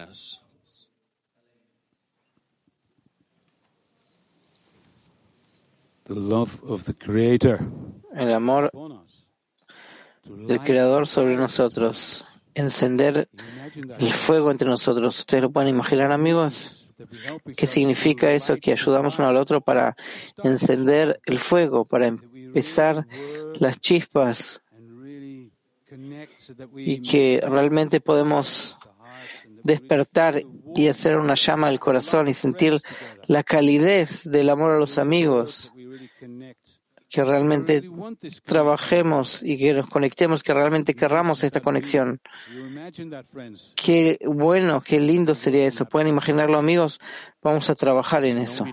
[8.15, 8.71] El amor
[10.25, 12.25] del Creador sobre nosotros.
[12.55, 13.29] Encender
[13.99, 15.19] el fuego entre nosotros.
[15.19, 16.89] ¿Ustedes lo pueden imaginar, amigos?
[17.55, 18.57] ¿Qué significa eso?
[18.57, 19.95] Que ayudamos uno al otro para
[20.43, 23.07] encender el fuego, para empezar
[23.59, 24.62] las chispas
[26.75, 28.77] y que realmente podemos
[29.63, 30.41] despertar
[30.75, 32.81] y hacer una llama al corazón y sentir
[33.27, 35.71] la calidez del amor a los amigos,
[37.09, 37.83] que realmente
[38.43, 42.19] trabajemos y que nos conectemos, que realmente querramos esta conexión.
[43.75, 45.85] Qué bueno, qué lindo sería eso.
[45.85, 46.99] ¿Pueden imaginarlo, amigos?
[47.41, 48.65] Vamos a trabajar en eso.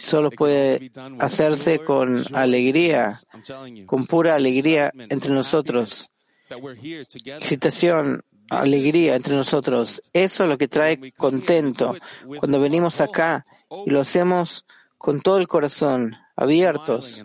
[0.00, 3.18] Solo puede hacerse con alegría,
[3.84, 6.10] con pura alegría entre nosotros.
[7.26, 10.00] Excitación, alegría entre nosotros.
[10.14, 11.94] Eso es lo que trae contento
[12.38, 13.44] cuando venimos acá
[13.84, 14.64] y lo hacemos
[14.96, 17.22] con todo el corazón, abiertos,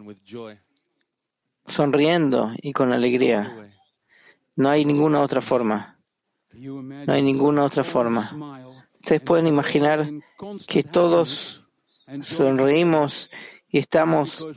[1.65, 3.71] sonriendo y con alegría.
[4.57, 5.97] No hay ninguna otra forma.
[6.53, 8.65] No hay ninguna otra forma.
[8.99, 10.09] Ustedes pueden imaginar
[10.67, 11.64] que todos
[12.21, 13.29] sonreímos
[13.69, 14.47] y estamos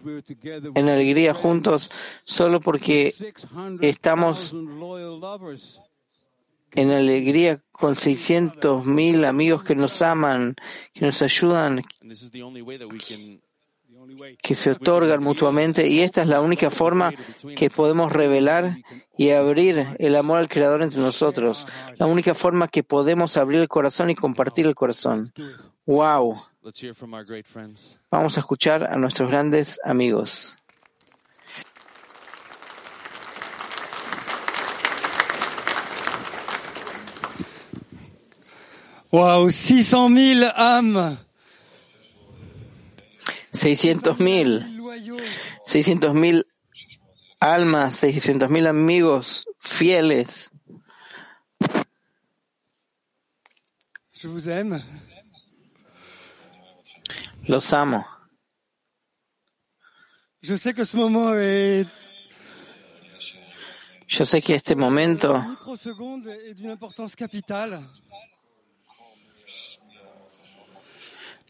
[0.75, 1.91] en alegría juntos
[2.25, 3.13] solo porque
[3.81, 4.55] estamos
[6.73, 10.55] en alegría con 600 mil amigos que nos aman,
[10.93, 11.83] que nos ayudan,
[14.43, 17.13] que se otorgan mutuamente y esta es la única forma
[17.57, 18.79] que podemos revelar
[19.17, 21.67] y abrir el amor al Creador entre nosotros,
[21.97, 25.33] la única forma que podemos abrir el corazón y compartir el corazón.
[25.87, 26.35] ¡Wow!
[28.11, 30.57] Vamos a escuchar a nuestros grandes amigos.
[39.11, 41.28] Wow, 600 mil âmes.
[43.59, 44.65] 600 mil.
[45.65, 46.47] 600 mil
[47.41, 50.51] almas, 600 mil amigos fieles.
[54.13, 54.83] Je vous aime.
[57.47, 58.05] Los amo.
[60.41, 60.75] Je sais
[64.09, 65.45] Yo sé que este momento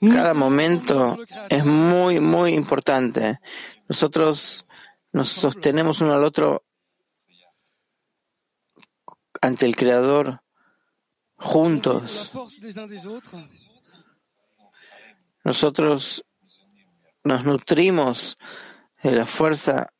[0.00, 1.18] Cada momento
[1.48, 3.40] es muy, muy importante.
[3.88, 4.66] Nosotros
[5.12, 6.64] nos sostenemos uno al otro
[9.40, 10.42] ante el Creador
[11.36, 12.30] juntos.
[15.44, 16.24] Nosotros
[17.24, 18.36] nos nutrimos
[19.02, 19.92] de la fuerza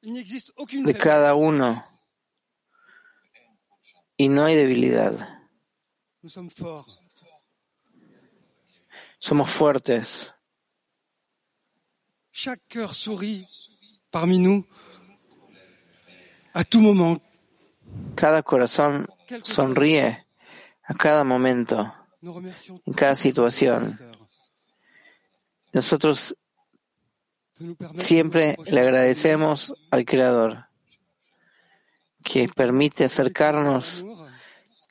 [0.00, 1.82] de cada uno
[4.16, 5.46] y no hay debilidad.
[9.18, 10.32] Somos fuertes.
[12.32, 13.46] Chaque cœur sourit
[14.10, 14.64] parmi nous
[16.54, 17.18] à tout moment.
[18.14, 19.06] Cada corazón
[19.42, 20.24] sonríe
[20.84, 21.92] a cada momento,
[22.22, 23.98] en cada situación.
[25.72, 26.36] Nosotros
[27.94, 30.68] siempre le agradecemos al Creador
[32.24, 34.04] que permite acercarnos,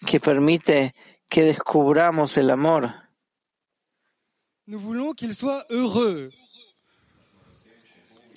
[0.06, 0.96] que permite
[1.30, 3.07] que descubramos el amor.
[4.68, 6.30] Nous voulons qu'il soit heureux.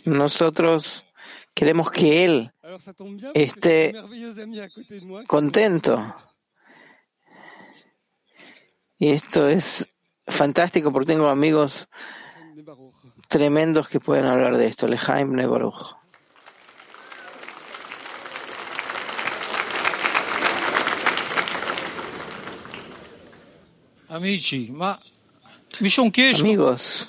[0.07, 1.05] Nosotros
[1.55, 3.33] queremos que Él Alors ça tombe bien
[5.03, 5.25] moi.
[5.27, 5.99] contento.
[8.99, 9.89] Y esto es
[10.29, 11.89] fantástico porque tengo amigos
[13.29, 14.87] tremendos que pueden hablar de esto.
[14.87, 15.97] Lejaim Nebaruch.
[24.09, 24.99] Amici, ma
[26.41, 27.09] Amigos,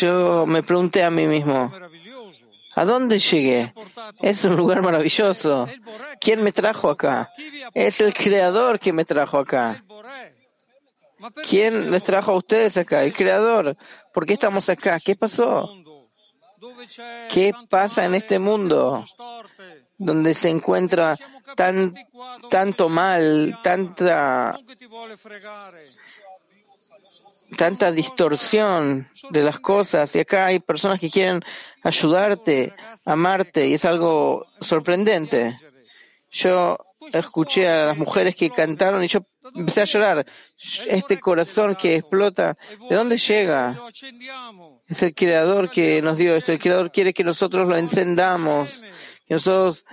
[0.00, 1.72] yo me pregunté a mí mismo.
[2.78, 3.74] ¿a dónde llegué?
[4.20, 5.66] Es un lugar maravilloso.
[6.20, 7.32] ¿Quién me trajo acá?
[7.74, 9.84] Es el Creador que me trajo acá.
[11.48, 13.02] ¿Quién les trajo a ustedes acá?
[13.02, 13.76] El Creador.
[14.14, 15.00] ¿Por qué estamos acá?
[15.00, 15.68] ¿Qué pasó?
[17.32, 19.04] ¿Qué pasa en este mundo
[19.96, 21.16] donde se encuentra
[21.56, 21.94] tan,
[22.50, 24.58] tanto mal, tanta,
[27.56, 30.14] tanta distorsión de las cosas?
[30.16, 31.42] Y acá hay personas que quieren
[31.82, 32.74] ayudarte,
[33.04, 35.58] amarte, y es algo sorprendente.
[36.30, 36.78] Yo
[37.12, 39.20] escuché a las mujeres que cantaron y yo
[39.54, 40.26] empecé a llorar.
[40.86, 42.56] Este corazón que explota,
[42.88, 43.76] ¿de dónde llega?
[44.86, 46.52] Es el Creador que nos dio esto.
[46.52, 48.82] El Creador quiere que nosotros lo encendamos,
[49.28, 49.84] nosotros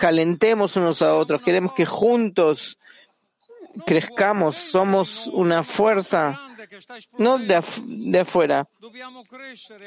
[0.00, 1.42] calentemos unos a otros.
[1.42, 2.78] Queremos que juntos
[3.86, 4.56] crezcamos.
[4.56, 6.38] Somos una fuerza,
[7.18, 8.68] no de, af- de afuera.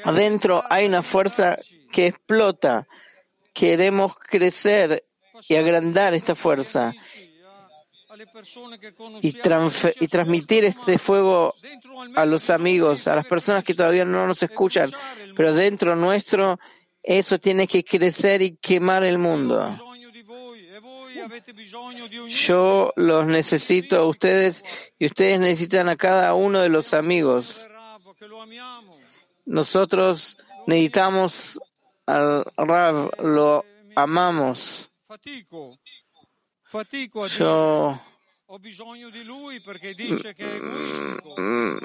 [0.04, 1.58] Adentro hay una fuerza
[1.92, 2.86] que explota.
[3.52, 5.02] Queremos crecer
[5.48, 6.92] y agrandar esta fuerza
[10.00, 11.54] y transmitir este fuego
[12.16, 14.90] a los amigos, a las personas que todavía no nos escuchan,
[15.36, 16.58] pero dentro nuestro
[17.08, 19.74] eso tiene que crecer y quemar el mundo.
[22.28, 24.62] Yo los necesito a ustedes
[24.98, 27.66] y ustedes necesitan a cada uno de los amigos.
[29.46, 30.36] Nosotros
[30.66, 31.58] necesitamos
[32.04, 33.64] al Rav, lo
[33.96, 34.90] amamos.
[37.38, 37.98] Yo
[41.36, 41.78] mm,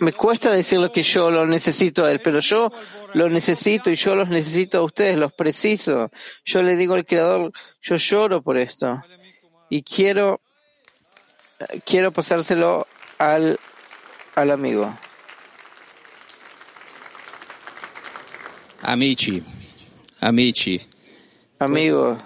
[0.00, 2.70] me cuesta decirlo que yo lo necesito a él, pero yo
[3.14, 6.10] lo necesito y yo los necesito a ustedes, los preciso.
[6.44, 9.00] Yo le digo al Creador, yo lloro por esto.
[9.70, 10.40] Y quiero
[11.86, 12.86] quiero pasárselo
[13.18, 13.58] al
[14.34, 14.94] al amigo.
[18.82, 19.42] Amici,
[20.20, 20.80] amici,
[21.58, 22.18] Amigos,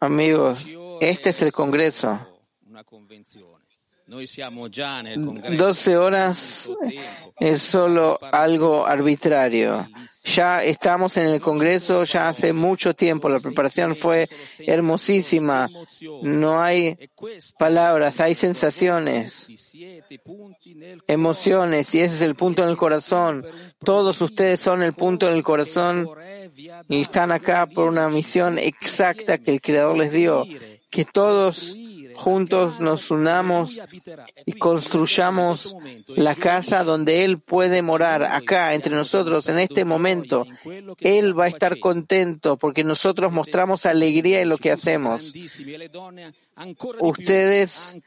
[0.00, 0.58] amigos,
[1.10, 2.28] este es el Congreso.
[2.72, 3.60] una convenzione.
[4.04, 5.54] Noi siamo già nel congresso.
[5.54, 6.70] 12 horas
[7.38, 9.88] es solo algo arbitrario.
[10.24, 13.28] Ya estamos en el Congreso ya hace mucho tiempo.
[13.28, 14.28] La preparación fue
[14.58, 15.68] hermosísima.
[16.22, 16.98] No hay
[17.58, 19.48] palabras, hay sensaciones,
[21.06, 23.46] emociones y ese es el punto en el corazón.
[23.84, 26.08] Todos ustedes son el punto en el corazón
[26.88, 30.44] y están acá por una misión exacta que el Creador les dio.
[30.92, 31.76] Que todos
[32.14, 33.80] juntos nos unamos
[34.46, 35.74] y construyamos
[36.08, 40.46] la casa donde Él puede morar, acá entre nosotros, en este momento.
[41.00, 45.34] Él va a estar contento porque nosotros mostramos alegría en lo que hacemos.
[47.00, 47.98] Ustedes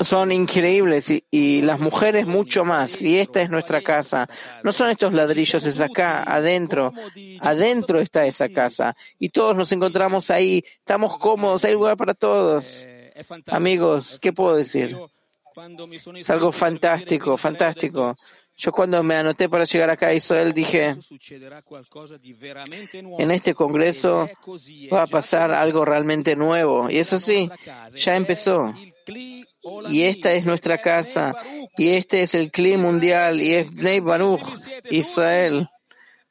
[0.00, 3.00] son increíbles y, y las mujeres mucho más.
[3.00, 4.28] Y esta es nuestra casa.
[4.62, 6.92] No son estos ladrillos, es acá, adentro.
[7.40, 8.96] Adentro está esa casa.
[9.18, 10.64] Y todos nos encontramos ahí.
[10.78, 12.86] Estamos cómodos, hay lugar para todos.
[13.46, 14.96] Amigos, ¿qué puedo decir?
[16.14, 18.16] Es algo fantástico, fantástico.
[18.60, 20.96] Yo cuando me anoté para llegar acá a Israel dije,
[23.18, 24.28] en este congreso
[24.92, 26.90] va a pasar algo realmente nuevo.
[26.90, 27.48] Y eso sí,
[27.94, 28.74] ya empezó.
[29.88, 31.36] Y esta es nuestra casa.
[31.76, 33.40] Y este es el clima mundial.
[33.40, 34.42] Y es Bnei Baruch,
[34.90, 35.68] Israel.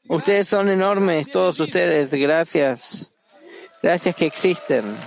[0.10, 2.14] Ustedes son enormes, todos ustedes.
[2.14, 3.14] Gracias.
[3.82, 4.98] Gracias que existen.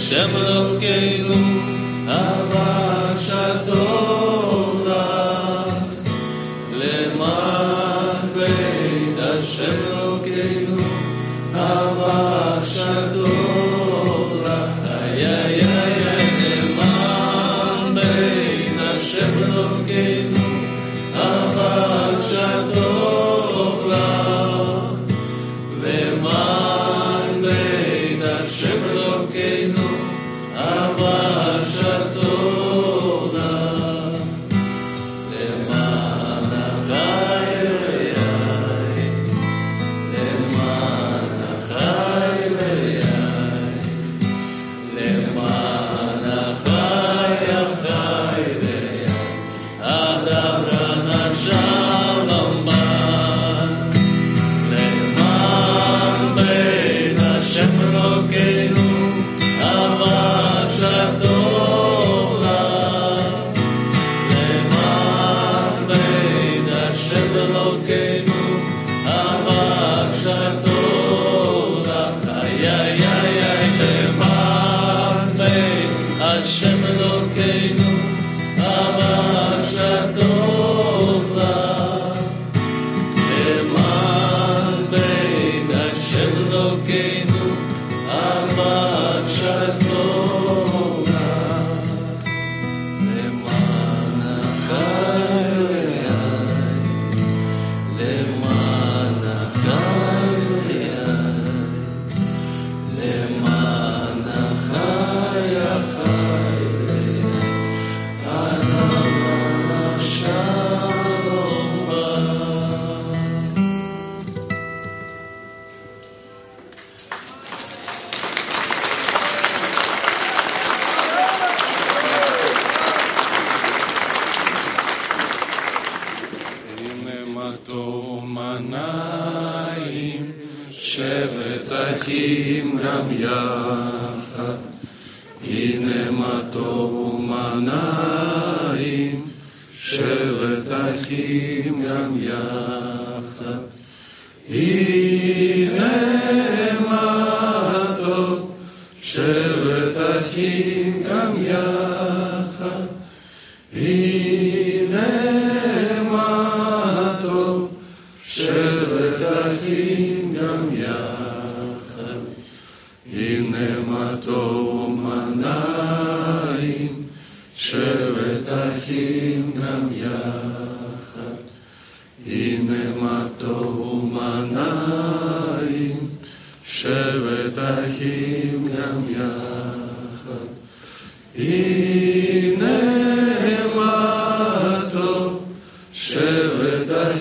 [0.00, 1.34] chamam quem no
[2.10, 2.99] abaixo.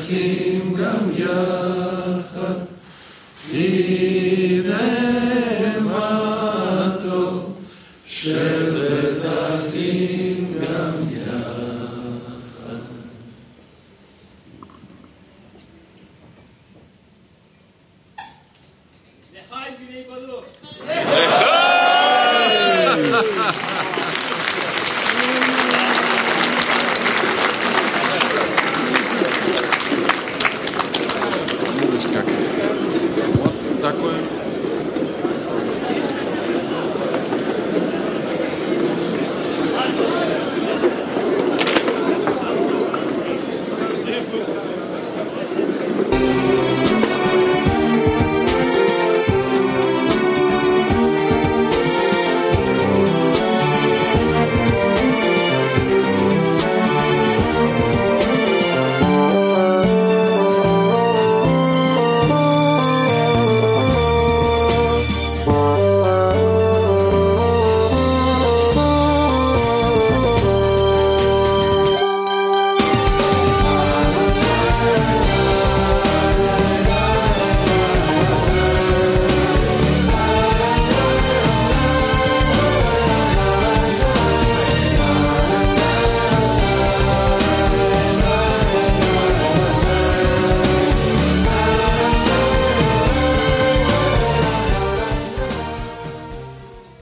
[0.10, 0.49] Spirit.